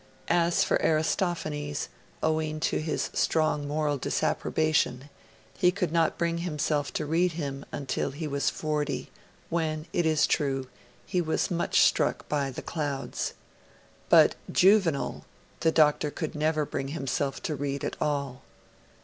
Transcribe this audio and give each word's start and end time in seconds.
As 0.29 0.63
for 0.63 0.81
Aristophanes, 0.83 1.87
owing 2.23 2.59
to 2.61 2.81
his 2.81 3.11
strong 3.13 3.67
moral 3.67 3.99
disapprobation, 3.99 5.11
he 5.55 5.69
could 5.69 5.91
not 5.91 6.17
bring 6.17 6.39
himself 6.39 6.91
to 6.93 7.05
read 7.05 7.33
him 7.33 7.65
until 7.71 8.09
he 8.09 8.27
was 8.27 8.49
forty, 8.49 9.11
when, 9.51 9.85
it 9.93 10.07
is 10.07 10.25
true, 10.25 10.67
he 11.05 11.21
was 11.21 11.51
much 11.51 11.81
struck 11.81 12.27
by 12.27 12.49
the 12.49 12.63
'Clouds'. 12.63 13.35
But 14.09 14.33
Juvenal, 14.51 15.23
the 15.59 15.71
Doctor 15.71 16.09
could 16.09 16.33
never 16.33 16.65
bring 16.65 16.87
himself 16.87 17.39
to 17.43 17.53
read 17.53 17.83
at 17.85 17.95
all. 18.01 18.41